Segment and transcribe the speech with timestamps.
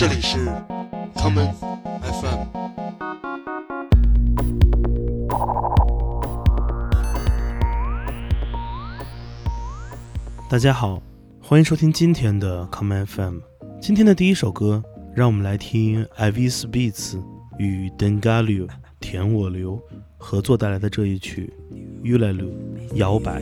[0.00, 0.38] 这里是
[1.14, 1.52] common
[2.00, 2.46] FM。
[10.48, 11.02] 大家好，
[11.42, 13.40] 欢迎收听今天的 common FM。
[13.78, 14.82] 今天的第一首歌，
[15.14, 17.22] 让我们来听 Ivis Beats
[17.58, 18.70] 与 Dengalio
[19.00, 19.78] 田我流
[20.16, 21.52] 合作带来的这一曲
[22.02, 22.50] 《Ulalu》
[22.96, 23.40] 摇摆。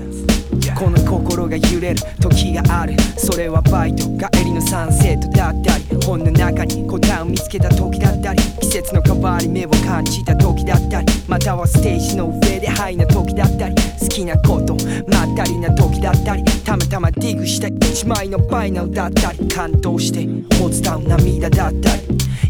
[0.75, 2.95] この心が揺れる時がある。
[3.17, 5.85] それはバイト帰りのサンセットだったり。
[6.05, 8.43] 本の中に答えを見つけた時だったり。
[8.61, 11.07] 季節の変わり目を感じた時だったり。
[11.29, 13.75] またはステージの上でハイな時だったり。
[14.01, 16.45] 好きなことまったりな時だったり。
[16.65, 19.49] たまたまディグした一枚のバイナルだったり。
[19.49, 22.03] 感動してほつたう涙だったり。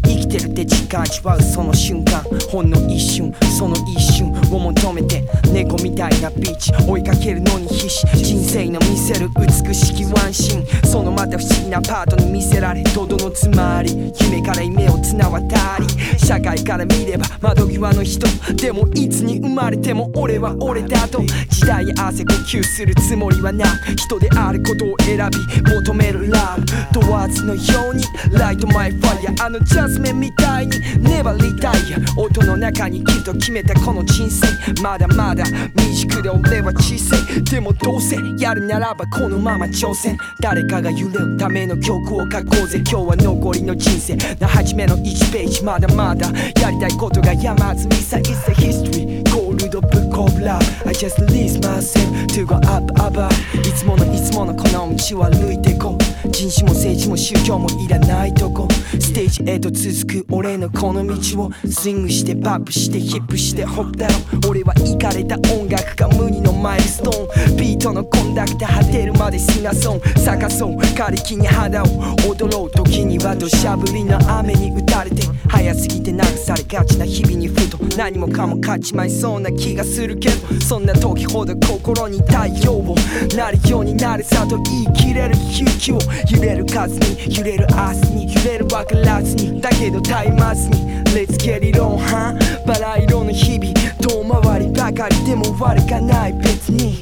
[0.03, 31.75] 生きてるって実感味わうその瞬間ほんの一瞬その一瞬を求めて猫みたいなビーチ追いかけるのに必死人生の見せる美しきワンシーンそのまた不思議なパートに見せられとどのつまり夢から夢を綱渡り社会から見れば窓際の人でもいつに生まれても俺は俺だと時代に合わせ呼吸するつもりはなく人であることを選び求めるラブ問わずのように Light my fire あのジャズマンみたいに粘りたい
[32.17, 34.45] 音の中にきっと決めたこの人生。
[34.83, 40.17] まだまだ未熟で俺は小さいでもどうせやるならばこのまま挑戦。
[40.41, 42.79] 誰かが揺れるための曲を書こうぜ。
[42.79, 44.17] 今日は残りの人生。
[44.35, 45.63] な初めの1ページ。
[45.63, 46.27] まだまだ
[46.61, 53.17] やりたいことが山積みさ It's a history Gold book of love I just release myself to go up up
[53.17, 56.18] up いつものいつものこの道を歩いてこう。
[56.27, 58.67] 人種も政治も宗教もいらないとこ。
[58.99, 61.51] ステージへと続く俺のこの道を。
[61.69, 67.57] スイングしてバップして hip して hop だろ俺はイかれた音楽が無二のマイルストーン。
[67.57, 70.75] ビートのコンダクター果てるまで sing a song 咲かそう。
[70.77, 71.85] 枯れ木に花を。
[72.27, 75.23] 踊ろう時には土砂降りの雨に打たれて。
[75.47, 77.77] 早すぎて流されがちな日々にふと。
[77.97, 80.61] 何もかも勝ちまいそうな気がするけど。
[80.61, 82.95] そんな時ほど心に太陽を。
[83.35, 85.99] なるようになるさと言い切れる勇気を。
[86.29, 90.89] 揺れる数に揺れる明日に揺れる分からずにだけど絶えますに。
[91.09, 92.37] Let's get it on は
[92.67, 96.99] バラ色の日々遠回りばかりでも悪かない別に。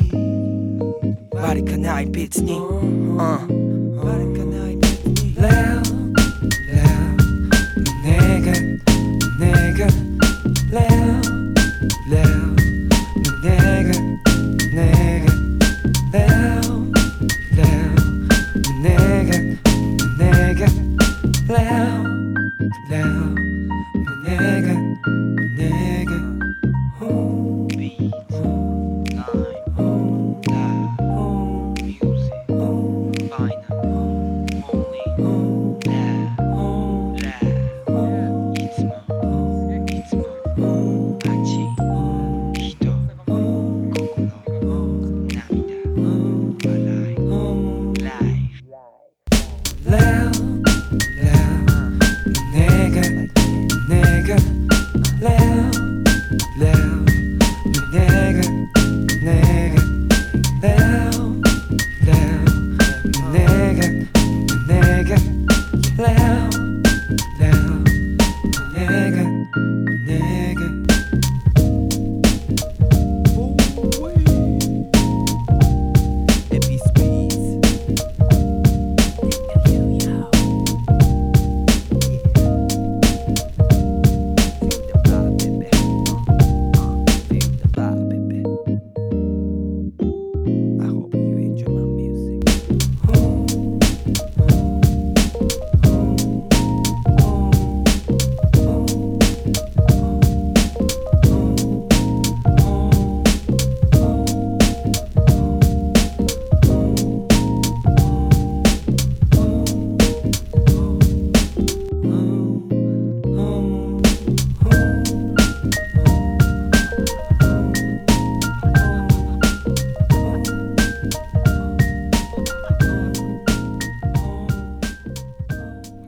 [1.33, 3.17] 悪かない別に、うん、
[3.97, 5.86] 悪かない別に。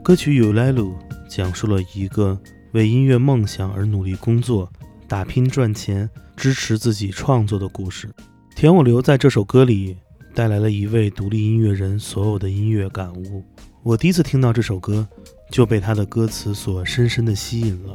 [0.10, 0.94] 歌曲《有来路》
[1.28, 2.36] 讲述了一个
[2.72, 4.68] 为音乐梦想而努力工作、
[5.08, 8.10] 打拼赚钱、支持自己创作的故事。
[8.56, 9.96] 田我流在这首歌里
[10.34, 13.44] 带来了一位独立音乐人所有的音乐感悟。
[13.84, 15.08] 我第一次听到这首歌，
[15.52, 17.94] 就被他的歌词所深深的吸引了。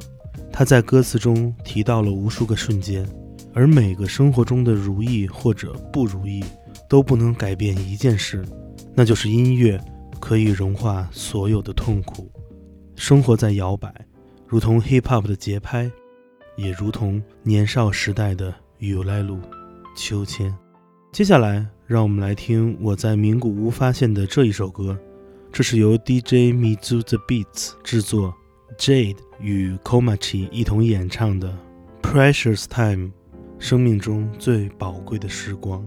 [0.52, 3.04] 他在歌词中提到了无数个瞬间，
[3.52, 6.44] 而每个生活中的如意或者不如意，
[6.88, 8.44] 都不能改变一件事，
[8.94, 9.80] 那就是音乐
[10.24, 12.32] 可以融化所有的痛苦。
[12.96, 13.94] 生活在摇摆，
[14.46, 15.90] 如同 hip hop 的节拍，
[16.56, 19.38] 也如同年少时代的有来路
[19.94, 20.50] 秋千。
[21.12, 24.98] 接下来，让我们来听我在名古屋发现的这一首歌，
[25.52, 28.34] 这是由 DJ Mizu the Beats 制作
[28.78, 31.54] ，Jade 与 Komachi 一同演唱的
[32.02, 33.08] 《Precious Time》，
[33.58, 35.84] 生命中最宝贵的时光。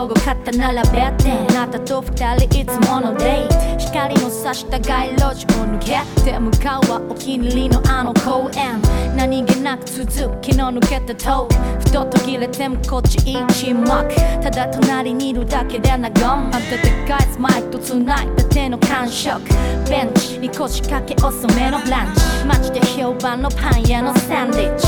[0.00, 8.80] やかな午後肩並べてあなたと二人いつものデート光の差した街路樹を抜けて向かうはお気に入りのあの公園
[9.16, 9.76] 何気な。
[9.76, 19.40] く続く昨日抜けたトークふと途切れてもこっちいい沈黙ただ隣にいるだけで和む温かいスマイルと繋いだ手の感触
[19.88, 24.86] ベンチに腰掛け遅めのランチ街で評判のパン屋のサンドイッチ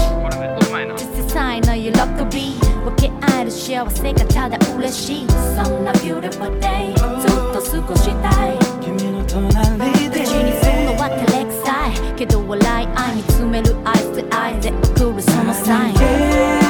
[1.04, 5.26] 小さいの喜び分け合える幸せがただ嬉しい。
[5.28, 5.34] そ
[5.68, 8.58] んな beautiful day ずっと過ごしたい。
[8.80, 10.20] 君の隣で。
[10.24, 12.14] 口にするのは照れくさい。
[12.16, 15.92] けど笑い合い見つめるアイスアイで送るそのサイ
[16.58, 16.61] ン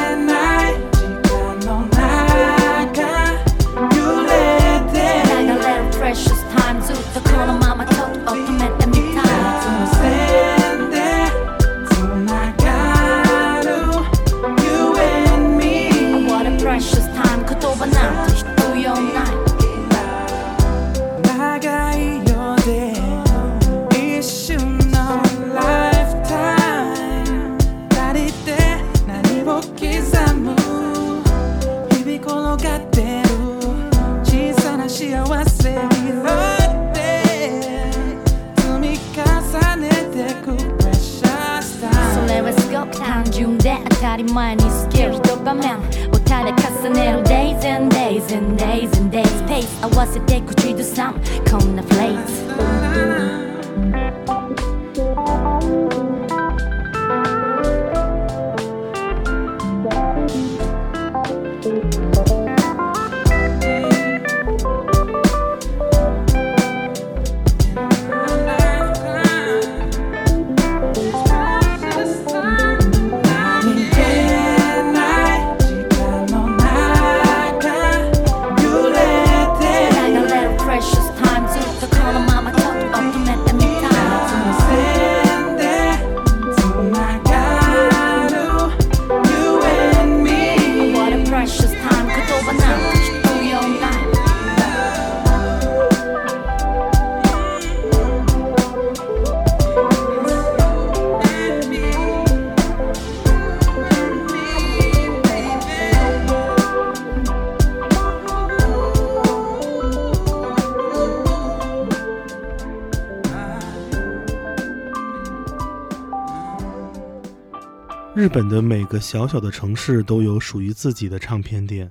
[118.23, 121.91] 日本的每个小小的城市都有属于自己的唱片店，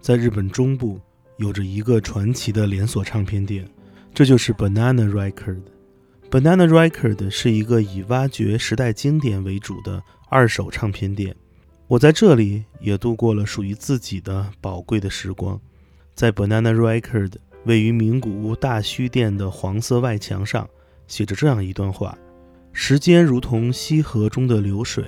[0.00, 1.00] 在日本中部
[1.38, 3.68] 有着一个传奇的连锁唱片店，
[4.14, 5.62] 这就是 Banana Record。
[6.30, 11.34] Banana Record 是一个以挖掘时代经典为主的二手唱片店。
[11.88, 15.60] 我在这里也度过了属于自己的宝贵的时光。
[16.14, 17.32] 在 Banana Record
[17.64, 20.70] 位于名古屋大须店的黄色外墙上，
[21.08, 22.16] 写着这样一段话：
[22.72, 25.04] 时间如同溪河中的流水。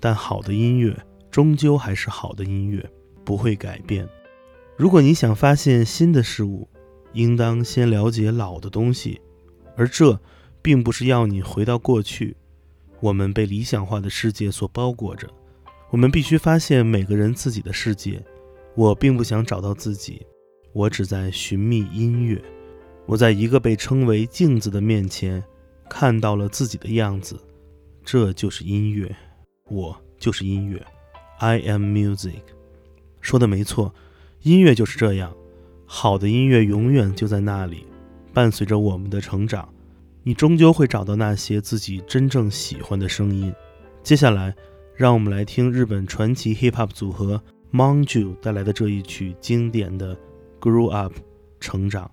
[0.00, 0.96] 但好的音乐
[1.30, 2.84] 终究还是好的音乐，
[3.24, 4.08] 不会改变。
[4.76, 6.66] 如果你想发现新的事物，
[7.12, 9.20] 应当先了解老的东西，
[9.76, 10.18] 而这
[10.62, 12.36] 并不是要你回到过去。
[13.00, 15.28] 我们被理想化的世界所包裹着，
[15.90, 18.22] 我们必须发现每个人自己的世界。
[18.74, 20.24] 我并不想找到自己，
[20.72, 22.42] 我只在寻觅音乐。
[23.06, 25.42] 我在一个被称为镜子的面前，
[25.88, 27.38] 看到了自己的样子，
[28.04, 29.14] 这就是音乐。
[29.70, 30.84] 我就是音乐
[31.38, 32.42] ，I am music。
[33.20, 33.94] 说的没错，
[34.42, 35.32] 音乐就是这样。
[35.86, 37.86] 好的音乐永远就在那里，
[38.34, 39.68] 伴随着我们的成长。
[40.24, 43.54] 你终究会找到那些自己真正喜欢的声音。
[44.02, 44.54] 接下来，
[44.96, 47.40] 让我们来听日本传奇 hip hop 组合
[47.72, 50.16] Monju 带来的这一曲经典的
[50.60, 51.12] 《Grow Up》，
[51.60, 52.10] 成长。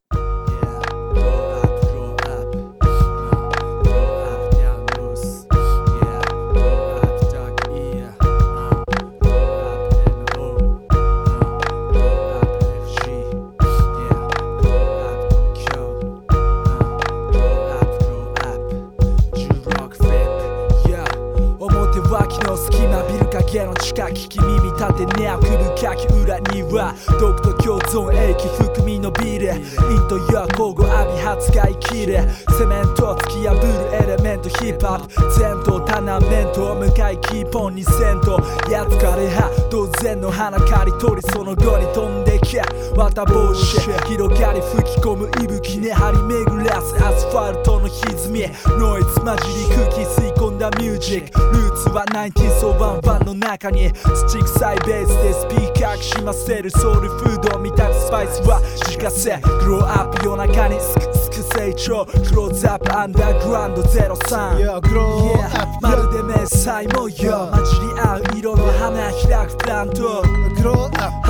[31.87, 32.21] 切れ
[32.57, 42.61] セメントを突き破るエレメントヒップアップ前頭タナメントを迎えキーポンにセントやつかれは当然の花刈り取りその後に飛んでけ。
[42.95, 48.41] 綿帽子広がり吹き込む息吹ね張り巡らすアスファルトの歪み。
[48.79, 51.39] ノイズ混じり空気吸い込んだミュージック。
[51.39, 53.91] ルーツは90ソワンファンの中に。
[53.93, 56.71] 土臭いベースでスピーカーきしませる。
[56.71, 59.41] ソウルフードみたいなスパイスは自家製。
[59.59, 62.05] グローアップ夜中にすくすく成長。
[62.05, 67.51] クローズアップアンダーグラウンド03 Yeah, Yeah, まるで迷彩模様。
[67.51, 70.23] 混じり合う色の花開くプラント。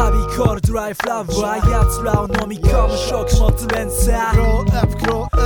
[0.08, 4.16] ビコールドライフラワー奴らを飲み込む食物連鎖。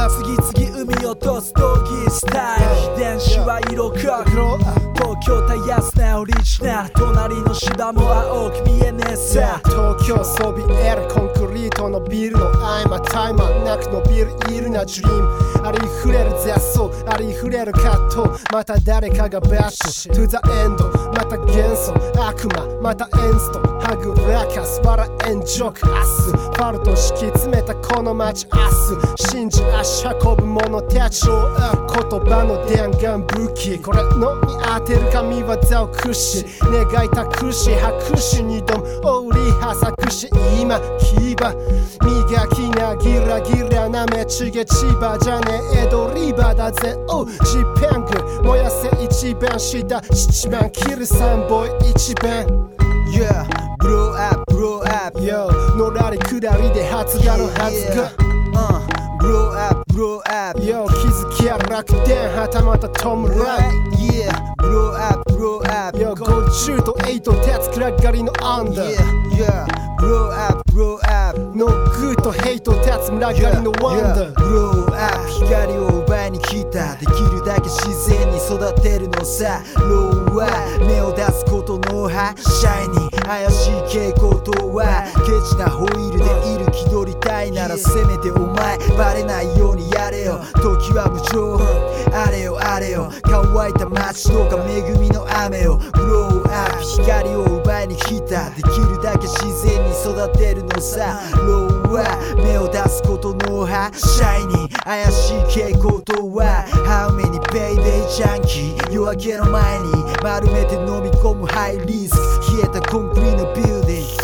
[0.10, 2.60] 次々生み落とす闘技スタイ
[2.90, 2.96] ル。
[2.96, 4.00] 遺伝子は色濃く
[4.30, 6.90] grow up 東京たやすなオリジナル。
[6.92, 9.62] 隣の芝も青く見えねえさ。
[9.66, 18.44] 東京そびえるコンクリートのビルの合間タイマーなく伸びるイルなドリームありふれる雑草ありふれる葛藤。
[18.52, 22.66] また誰かがバット To the end また元素悪魔。
[22.82, 23.60] またエンスト。
[23.60, 24.82] はぐらかす。
[24.84, 25.98] 笑えんジョーク。
[25.98, 28.48] アスファルト敷き詰めたこの街。
[28.52, 28.60] 明
[29.16, 31.32] 日信じ足運ぶ者たち言
[32.20, 33.80] 葉の弾丸武器。
[33.80, 35.48] これのに当てる神業
[35.84, 37.72] を駆使願いたくし。
[37.76, 39.31] 拍手に挑む。
[39.62, 40.28] オウリハサクし
[40.60, 46.96] 今牙磨きなギラギラなめちげ千葉じゃねえ江戸リバだぜ。
[47.08, 47.34] おジ
[47.80, 52.48] ペング燃やせ一番下七番キル三ボーイ一番。
[53.12, 53.46] Yeah,
[53.80, 55.20] blow up, blow up.
[55.20, 58.10] Yo のらりくだりで発芽のはずが
[58.54, 60.60] uh, Blow up, blow up.
[60.62, 63.92] Yo 気づきや楽天はたまたトムライ。
[64.02, 68.96] Yeah, blow up, blow up Yo 50と8鉄暗がりのアンダー。
[69.36, 69.68] Yeah, yeah,
[70.00, 71.40] blow up, blow up.
[71.56, 74.34] のグーとヘイト鉄村がりのワンダー。
[74.34, 75.28] Blow up.
[75.46, 76.96] 光を奪いに来た。
[76.96, 79.62] できるだけ自然に育てるのさ。
[79.78, 80.48] ローは
[80.88, 90.40] 目を出すことの葉シャイニー怪しい傾向とはケチなホイールでいる気取りたいならせめてお前バレないようにやれよ。
[90.56, 91.60] 時は無情。
[92.16, 93.12] あれよあれよ。
[93.24, 95.78] 乾いた街とか恵みの雨を。
[95.78, 98.50] ブローアップ光を奪いに来た。
[98.52, 101.22] できるだけ自然に育てるのさ。
[101.36, 102.04] ローは
[102.44, 105.38] 目を出すことの葉シャイニー怪しい
[105.72, 106.66] 傾向とは。
[106.86, 108.92] How many baby ジャンキー。
[108.92, 109.86] 夜明けの前に
[110.22, 112.58] 丸めて飲み込むハイリスク。
[112.58, 114.22] 冷えたコンクリのビルディング。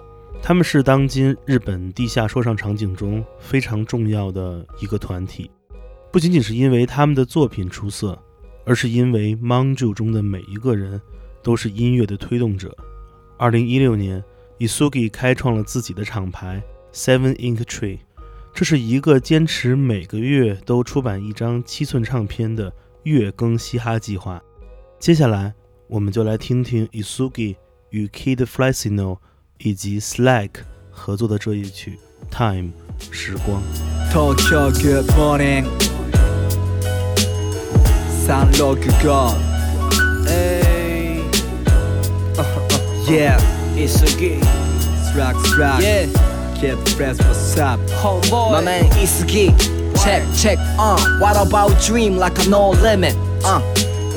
[0.47, 5.51] 他们是当今日本地下说唱场景中非常重要的一个团体，
[6.13, 8.23] 不仅仅是因为他们的作品出色，
[8.67, 11.01] 而是因为 Manju 中的每一个人
[11.43, 12.77] 都是音乐的推动者。
[13.39, 14.23] 二零一六年
[14.59, 18.01] ，Isugi 开创了自己的厂牌 Seven Ink Tree。
[18.53, 22.71] 这是一个坚持每个月都出版一张七寸唱片的
[23.05, 24.43] 月更嘻哈计划。
[24.99, 25.55] 接下来，
[25.89, 27.57] 我们就来听听 Isugi
[27.89, 29.17] 与 Kid Flasino
[29.65, 30.51] 以及 Slack
[30.91, 31.99] 合作的这一曲
[32.37, 32.71] 《Time》
[33.11, 33.63] 时光。
[34.13, 35.65] Tokyo Good Morning
[38.27, 39.35] 365
[40.27, 41.25] Hey
[43.09, 43.41] Yeah
[43.75, 44.45] It's a gig
[45.09, 46.09] Struck struck Yeah.
[46.55, 48.53] Kid Fresh what's up Homeboy.
[48.53, 49.51] My man Isugi.
[50.05, 50.99] Check, check, uh.
[51.19, 53.17] What about dream like a no limit?
[53.43, 53.61] Uh.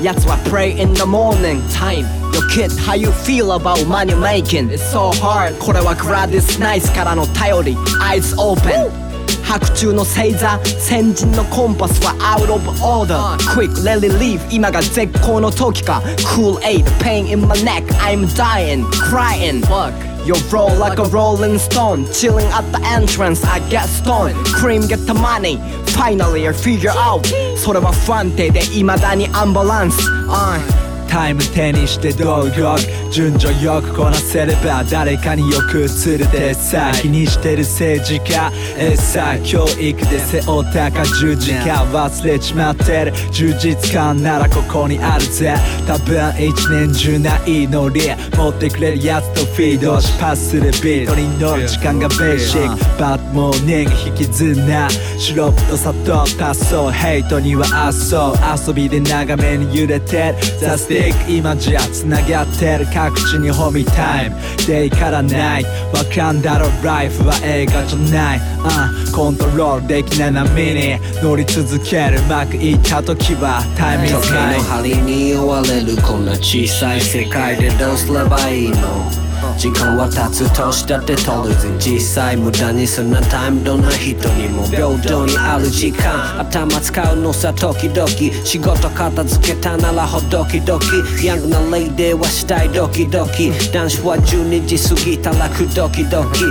[0.04, 2.06] That's why pray in the morning time.
[2.47, 4.71] Yo kid, how you feel about money making?
[4.71, 5.59] It's so hard.
[5.59, 7.77] これはグラディスナイスからの頼り。
[8.01, 9.03] Eyes open.
[9.45, 16.01] 白昼の星座先人のコンパスは out of order Quick let it leave 今が絶好の時か
[16.35, 19.93] Cool aid pain in my neck I'm dying crying Fuck
[20.25, 25.05] You roll like a rolling stone Chilling at the entrance I get stoned Cream get
[25.07, 27.27] the money Finally I figure out
[27.57, 30.76] それは不安定で未だにアンバランス、uh.
[31.18, 32.68] タイム手にして道具
[33.12, 43.14] 順序よくこなせれば誰かによく映るでさ気にしてる政治家えさ教育で背負ったか十字架忘れちまってる。
[43.32, 45.56] 充実感ならここにあるぜ。
[45.88, 48.02] 多分一年中ないノリ
[48.36, 53.02] 持ってくれるやつとフィードしパスするビートに乗る時間がベーシック。
[53.02, 54.90] バッドモーニング引きずんな。
[55.18, 58.68] シロップと砂糖足そうヘイトにはあっそう。
[58.68, 60.36] 遊びで長めに揺れてる。
[60.60, 64.36] ザスティック今じゃ繋がってる各地にホミタイム
[64.66, 72.18] デイからナイトわかんだろライフは映画じゃない、uh、コントロールできない波に乗り続ける。
[72.18, 76.02] うまくいった時はタイミング時計の針に追われる。
[76.02, 79.27] こんな小さい世界でどうすればいいの。
[79.58, 81.56] 時間は経つ年だって取る。
[81.56, 86.40] ぜ実際無駄にすんなタイムどんな人にも平等にある時間。
[86.40, 88.08] 頭使うのさ時々
[88.46, 93.52] 仕事片付けたならほどきどきヤングなレイデーはしたいドキドキ。
[93.74, 96.46] 男子は12時過ぎたらくドキドキ、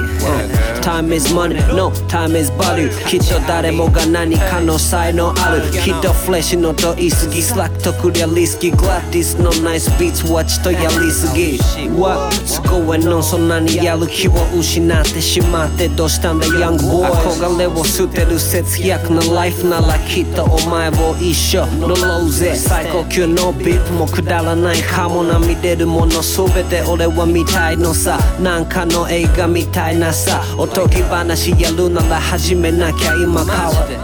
[0.87, 11.59] Time is money, no time is body きっと誰もが何かの才能あるきっとフレッシュのと言い過ぎスラックとクリアリスキーグラティスのナイスビーツはちとやりすぎ
[11.90, 30.43] What's going on そんなにやる気を失ってしまってどうしたんだヤングボーイ憧れを捨てる節約なライフならきっとお前も一緒乗ろうぜ最高級のビップもくだらないかもな見れるもの全て俺は見たいのさなんかの映画みたいなさ
[30.76, 33.97] とぎ話やるなら始めなきゃ今からで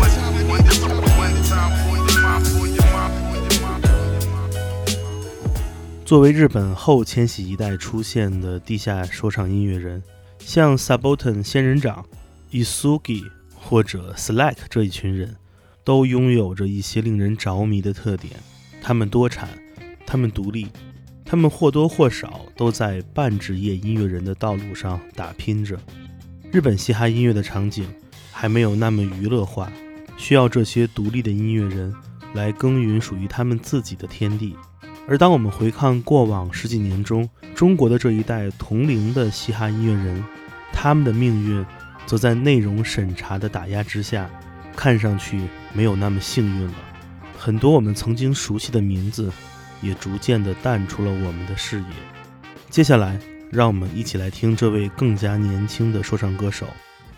[0.00, 0.07] I
[6.08, 10.02] 作为日本后千禧一代出现的地下说唱音乐人，
[10.38, 12.02] 像 Sabotan 仙人掌、
[12.50, 13.22] Isugi
[13.54, 15.36] 或者 Slack 这一群人，
[15.84, 18.32] 都拥有着一些令人着迷的特点。
[18.80, 19.50] 他们多产，
[20.06, 20.68] 他们独立，
[21.26, 25.78] 他们或多或少都在半职业音乐人的道路上打拼着。
[26.50, 27.86] 日本嘻哈音乐的场景
[28.32, 29.70] 还没有那么娱乐化，
[30.16, 31.94] 需要这些独立的音乐人
[32.32, 34.56] 来耕耘属于他们自己的天地。
[35.08, 40.22] 而当我们回看过往十几年中中国的这一代同龄的嘻哈音乐人，
[40.70, 41.64] 他们的命运
[42.04, 44.28] 则在内容审查的打压之下，
[44.76, 45.40] 看上去
[45.72, 46.74] 没有那么幸运了。
[47.38, 49.32] 很多我们曾经熟悉的名字，
[49.80, 51.86] 也逐渐地淡出了我们的视野。
[52.68, 53.18] 接下来，
[53.50, 56.66] 让我们一起来听这位更加年轻的说唱歌手，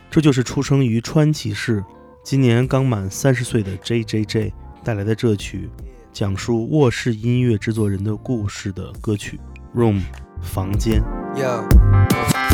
[0.08, 1.84] 这就是出生于川崎市，
[2.22, 4.52] 今年刚满三十岁的 J.J.J
[4.84, 5.68] 带来的这曲。
[6.13, 9.39] 讲述卧室音乐制作人的故事的歌曲《
[9.79, 10.01] Room》
[10.41, 11.03] 房间。
[11.35, 11.63] Yo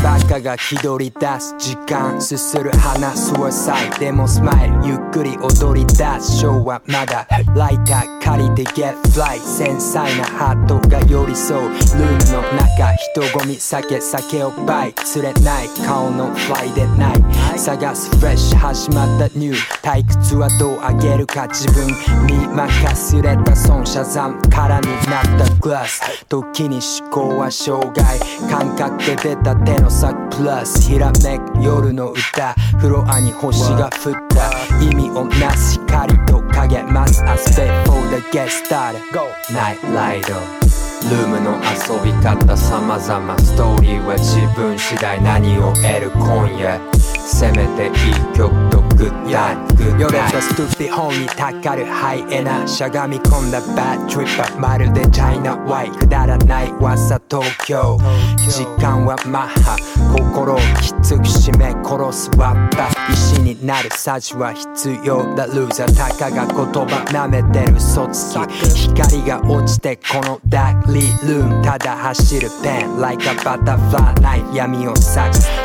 [0.02, 17.57] バカが気取り出す時間すする花スワサイでもスマイルゆっくり踊り出す昭和まだライター 借りて Get Fly 繊細なハートが寄り添うルームの中人混み酒酒を倍釣れない顔のフライでない。
[17.57, 21.87] 探すフレッシュ始まったニュー退屈はどう上げるか自分
[22.27, 26.01] に任せれた損シャザン空になったグラス。
[26.27, 34.67] 時に思考は障害感覚で出た手の先プラスひらめく夜の歌フロアに星が降った。
[34.79, 37.67] 意味をなす光と影ます I stay
[38.17, 39.01] for the get started.
[39.51, 40.27] Night Light
[41.09, 43.39] ルームの遊び方様々。
[43.39, 45.21] ストーリーは自分次第。
[45.21, 46.79] 何を得る今夜。
[46.93, 47.91] せめていい
[48.35, 49.57] 曲とグッダイ
[49.99, 52.67] 夜とストゥピ本にたかるハイエナ。
[52.67, 57.21] しゃがみ込んだバットリッパーまるでチャイナワイくだらない噂。
[57.29, 57.97] 東京。
[58.49, 59.77] 時間はマッハ。
[60.37, 65.47] 心をきつく締め殺すワッパ石になるサジは必要だ。
[65.47, 73.01] ルーザーたかが言葉舐めてる嘘つき光が落ちてこのダークリルームただ走るペン。
[73.01, 75.17] Like a butterfly ない闇を裂く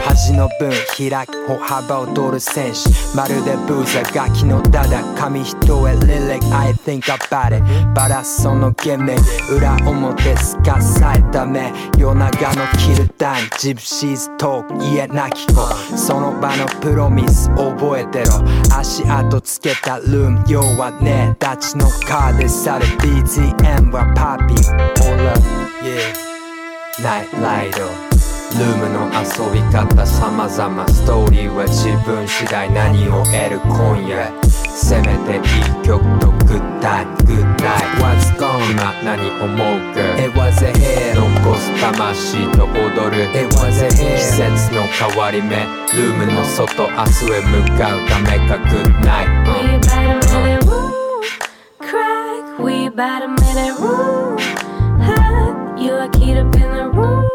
[0.07, 2.89] 端の分開く歩幅を取る戦士。
[3.15, 5.91] まるでブーザーガキのダダ紙一重。
[6.01, 7.63] リリック I think about it
[7.95, 9.17] バラそのゲメ
[9.51, 11.71] 裏表すかさえため。
[11.99, 15.63] 夜長のキルタイムジプシーズトーク家なき子
[15.97, 18.43] その場のプロミス覚えてろ。
[18.77, 20.45] 足跡つけたルーム。
[20.49, 24.55] 要はね立ちのカーで去る BGM はパピ。
[24.55, 24.73] ー
[25.11, 25.41] All up
[25.83, 27.41] yeah ナイト。
[27.41, 30.07] ライドルームの遊び方。
[30.07, 30.89] 様々。
[30.89, 32.71] ストーリーは自分次第。
[32.73, 34.53] 何を得る今夜。
[34.75, 38.32] せめていい曲とグッタイグッナイ What's gone
[38.71, 39.59] 今何思う
[39.93, 50.93] girl It was a hit 残す魂と踊る It was a hit 季節の変わり目ルームの外明日へ向かうためかグッナイ We a minute room
[51.79, 52.59] crack.
[52.59, 52.91] We a
[53.29, 54.39] minute room
[55.01, 55.79] hot.
[55.79, 57.29] You are keyed up in the room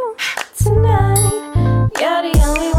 [0.58, 1.90] tonight.
[2.00, 2.77] You're the only one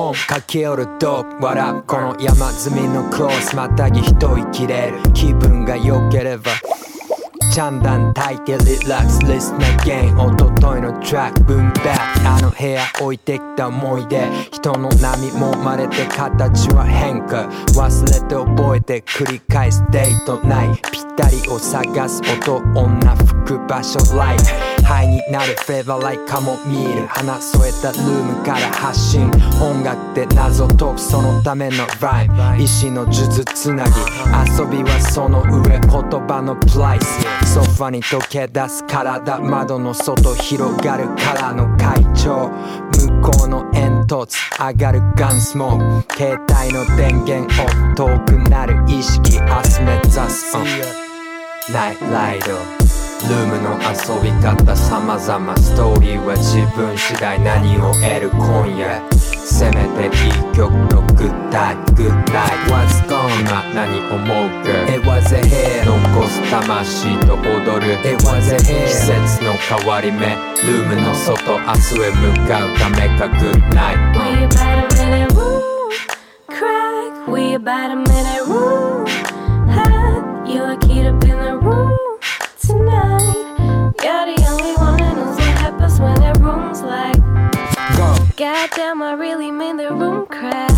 [0.00, 1.82] I'm home 駆け寄るドッグ笑う。
[1.82, 4.98] この山積みのクロスまたぎ一息れる。
[5.12, 6.52] 気分が良ければ。
[7.52, 12.20] チャンダン炊いてリラックスリスなゲインおとといのトラック分バッ。
[12.22, 17.48] クあの部屋置いてきた思い出人の波も生まれて形は変化。
[17.74, 20.80] 忘れて覚えて繰り返すデートない。
[20.92, 25.54] ぴったりを探す音女服場所ライフハイになる。
[25.54, 29.30] フェーバーライカモミール花添えたルームから発信。
[29.62, 33.90] 音楽で謎解くそのためのライブ石の数珠つなぎ。
[34.60, 35.80] 遊びはその上言
[36.26, 37.54] 葉のプライス。
[37.54, 42.50] ソファに溶け出す体窓の外広がるからの会長。
[42.90, 46.16] 向こうの煙突上がるガンスモーク。
[46.16, 47.94] 携帯の電源オフ。
[47.94, 49.38] 遠くなる意識。
[49.38, 51.10] 明日目指す、うん
[51.72, 52.79] ナイトライド
[53.28, 64.24] ルームの遊び方様々ストーリーは自分次第何を得る今夜せめていい曲とグッダイグッナイ What's gone 今何思う
[64.64, 75.34] girl It was a hit 残す魂と踊る It was a hit 季節の変わり目ルームの外明日へ向かうためかグッナイ We about a minute
[75.34, 75.60] room
[76.48, 77.28] crack.
[77.28, 79.06] We about a minute room
[79.68, 80.48] hot.
[80.48, 81.29] You're a keyed up in
[88.59, 90.69] Go Goddamn, I really mean the room crack.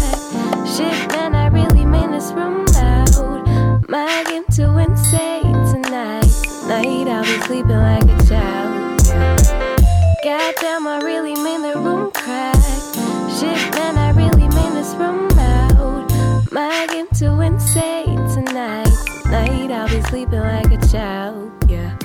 [0.67, 3.89] Shit, man, I really mean this room loud.
[3.89, 6.29] Might get too insane tonight.
[6.61, 9.01] Tonight I'll be sleeping like a child.
[10.23, 12.55] Goddamn, I really mean the room crack.
[13.39, 16.51] Shit, man, I really mean this room loud.
[16.51, 18.93] Might get too insane tonight.
[19.23, 21.51] Tonight I'll be sleeping like a child.
[21.67, 21.97] Yeah.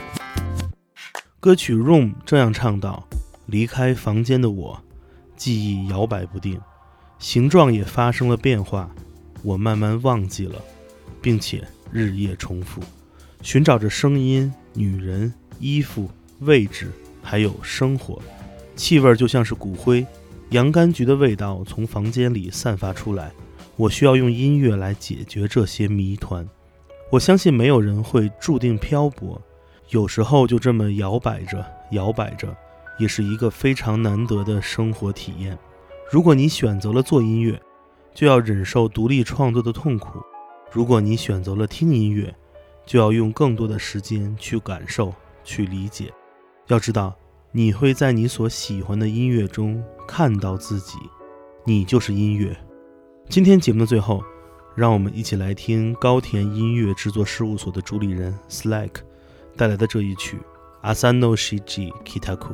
[1.40, 3.04] 歌曲《Room》这样唱道：“
[3.46, 4.80] 离开房间的我，
[5.38, 6.60] 记忆摇摆不定，
[7.19, 8.89] 形状也发生了变化。
[9.43, 10.60] 我慢慢忘记了，
[11.21, 12.82] 并且日夜重复，
[13.41, 18.21] 寻找着声音、女人、衣服、位置，还有生活。
[18.76, 20.06] 气味就像是骨灰，
[20.50, 23.32] 洋甘菊的味道从房间里散发出来。
[23.76, 26.47] 我需要用音乐来解决这些谜团。
[27.12, 29.41] 我相信没有人会注定漂泊。”
[29.91, 32.54] 有时候就这么摇摆着，摇摆着，
[32.97, 35.57] 也是一个非常难得的生活体验。
[36.12, 37.62] 如果你选择了做音乐，
[38.13, 40.19] 就要忍受独立创作的痛苦；
[40.71, 42.33] 如果你选择了听音乐，
[42.86, 46.12] 就要用更多的时间去感受、去理解。
[46.67, 47.15] 要知道，
[47.51, 50.97] 你会在你所喜欢的音乐中看到自己，
[51.65, 52.57] 你就是音乐。
[53.29, 54.23] 今天节目的最后，
[54.75, 58.91] 让我们一起来听高田音乐制作事务所的主理人 Slack。
[59.55, 60.38] 带来的这一曲
[60.93, 62.53] 《Asano Shiji Kitaku》，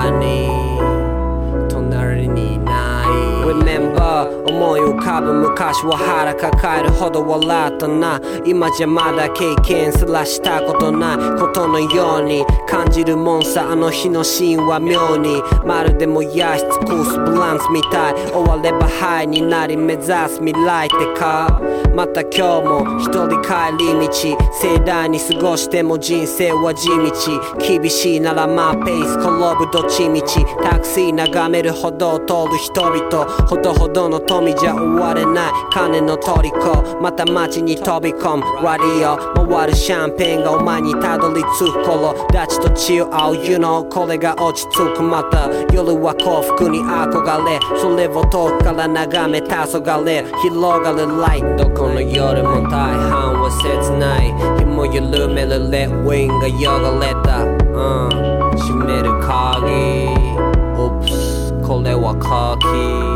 [0.00, 0.59] night honey 隣にいない
[3.40, 8.20] Remember 思い浮かぶ昔は腹抱えるほど笑ったな。
[8.44, 15.42] 今じゃまだ経験すらしたことないことのように感じるもんさあの日のシーンは妙に。
[15.64, 18.14] まるでもやし尽くすブランスみたい。
[18.32, 21.60] 終わればハイになり目指す未来ってか。
[21.94, 24.12] また今日も一人帰り道
[24.60, 26.96] 盛大に過ごしても人生は地道。
[27.58, 30.44] 厳しいならまあペース転ぶどっちみち。
[30.62, 33.29] タクシー眺める歩道を通る人々。
[33.48, 37.00] ほどほどの富じゃ終われない金の虜。
[37.00, 38.42] また街に飛び込む。
[38.62, 42.14] ラディオ回るシャンペーンがお前にたどり着く頃。
[42.32, 43.36] ダチと血を合う。
[43.36, 45.02] You know これが落ち着く。
[45.02, 47.58] また夜は幸福に憧れ。
[47.80, 50.24] それを遠くから眺め黄昏れ。
[50.42, 51.64] 広がるライト。
[51.64, 54.34] どこの夜も大半は切ない。
[54.58, 60.08] 紐緩めるレッウィンが汚れた、うん、閉めめる鍵。
[60.76, 63.09] Oops これは鍵。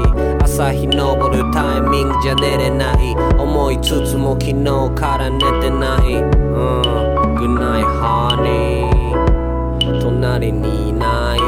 [0.55, 3.17] 朝日昇るタイミングじゃ寝れない。
[3.37, 4.55] 思いつつも昨日
[4.95, 6.15] から寝てない。
[6.15, 6.81] うん。
[7.35, 8.89] Good night honey.
[10.01, 11.41] 隣にいない。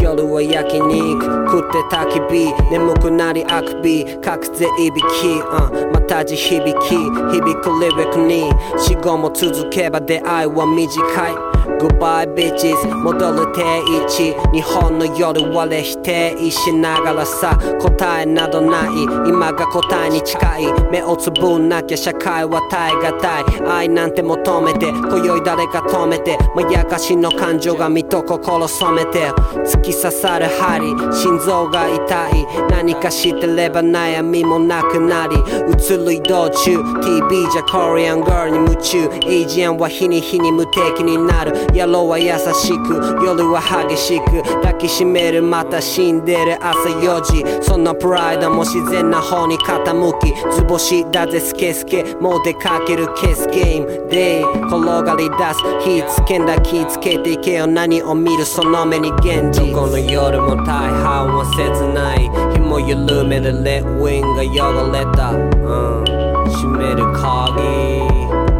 [0.00, 2.70] 夜は焼肉食って焚き火。
[2.70, 4.06] 眠くなりあくび隠
[4.54, 6.94] せいびき、うん、また地響き。
[6.94, 8.52] 響くリリックに。
[8.78, 11.51] 死後も続けば出会いは短い。
[11.78, 12.76] Goodbye bitches.
[13.02, 14.34] 戻る定位置。
[14.52, 17.58] 日本の夜はれ否定しながらさ。
[17.80, 19.02] 答えなどない。
[19.26, 20.66] 今が答えに近い。
[20.90, 23.44] 目をつぶんなきゃ社会は耐え難い。
[23.68, 26.38] 愛なんて求めて今宵誰か止めて。
[26.54, 29.30] まやかしの感情が身と心染めて。
[29.64, 32.46] 突き刺さる針心臓が痛い。
[32.70, 35.36] 何かしてれば悩みもなくなり。
[35.36, 36.76] 移る移動中。
[37.02, 39.10] TV じゃコリアンガールに夢中。
[39.26, 41.52] エイジアンは日に日に無敵になる。
[41.72, 46.58] 野郎は優しく夜は激しく抱きしめるまた死んでる。
[46.64, 54.08] 朝4時そのプライドも自然な方に傾き図星だぜスケスケもう出かけるケースゲーム。
[54.08, 57.66] で転がり出す火つけんだ気つけていけよ。
[57.66, 59.72] 何を見るその目に現実。
[59.72, 62.28] この夜も大半は切ない。
[62.52, 63.52] 日も緩める。
[63.62, 66.04] レッウィンが汚れた、うん、
[66.50, 67.62] 閉める鍵。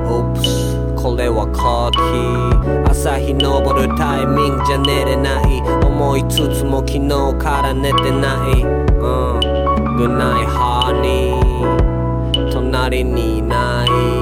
[0.06, 2.81] Oops これは鍵。
[2.92, 5.62] 朝日昇るタイミングじゃ寝れない。
[5.82, 9.38] 思いつつも昨日から寝てない、うん、
[9.96, 11.40] Good night honey
[12.52, 14.21] 隣にいない。